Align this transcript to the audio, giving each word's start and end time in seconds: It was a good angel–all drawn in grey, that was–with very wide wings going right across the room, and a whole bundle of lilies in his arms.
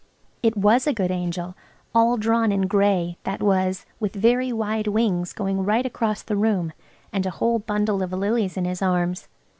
It 0.41 0.57
was 0.57 0.87
a 0.87 0.93
good 0.93 1.11
angel–all 1.11 2.17
drawn 2.17 2.51
in 2.51 2.65
grey, 2.65 3.19
that 3.23 3.39
was–with 3.39 4.15
very 4.15 4.51
wide 4.51 4.87
wings 4.87 5.31
going 5.31 5.63
right 5.63 5.85
across 5.85 6.23
the 6.23 6.35
room, 6.35 6.73
and 7.13 7.23
a 7.27 7.37
whole 7.37 7.59
bundle 7.59 8.01
of 8.01 8.11
lilies 8.11 8.57
in 8.57 8.65
his 8.65 8.81
arms. 8.81 9.27